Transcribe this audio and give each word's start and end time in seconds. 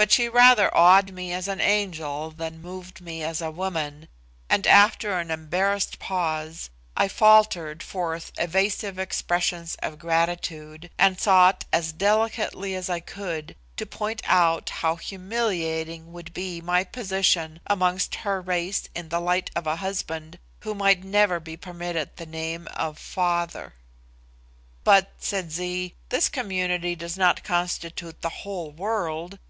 But 0.00 0.12
she 0.12 0.28
rather 0.28 0.70
awed 0.76 1.10
me 1.10 1.32
as 1.32 1.48
an 1.48 1.60
angel 1.60 2.30
than 2.30 2.62
moved 2.62 3.00
me 3.00 3.24
as 3.24 3.40
a 3.40 3.50
woman, 3.50 4.06
and 4.48 4.64
after 4.64 5.18
an 5.18 5.28
embarrassed 5.32 5.98
pause, 5.98 6.70
I 6.96 7.08
faltered 7.08 7.82
forth 7.82 8.30
evasive 8.38 8.96
expressions 8.96 9.74
of 9.82 9.98
gratitude, 9.98 10.88
and 11.00 11.18
sought, 11.20 11.64
as 11.72 11.90
delicately 11.92 12.76
as 12.76 12.88
I 12.88 13.00
could, 13.00 13.56
to 13.76 13.86
point 13.86 14.22
out 14.24 14.70
how 14.70 14.94
humiliating 14.94 16.12
would 16.12 16.32
be 16.32 16.60
my 16.60 16.84
position 16.84 17.58
amongst 17.66 18.14
her 18.22 18.40
race 18.40 18.88
in 18.94 19.08
the 19.08 19.18
light 19.18 19.50
of 19.56 19.66
a 19.66 19.74
husband 19.82 20.38
who 20.60 20.76
might 20.76 21.02
never 21.02 21.40
be 21.40 21.56
permitted 21.56 22.14
the 22.18 22.24
name 22.24 22.68
of 22.76 23.00
father. 23.00 23.74
"But," 24.84 25.10
said 25.18 25.50
Zee, 25.50 25.96
"this 26.08 26.28
community 26.28 26.94
does 26.94 27.18
not 27.18 27.42
constitute 27.42 28.22
the 28.22 28.28
whole 28.46 28.70
world. 28.70 29.40